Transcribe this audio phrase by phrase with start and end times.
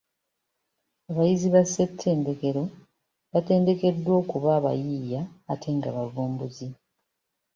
[1.09, 2.63] Abayizi ba ssetendekero
[3.31, 6.67] bateekeddwa okuba abayiiya ate nga bavumbuzi.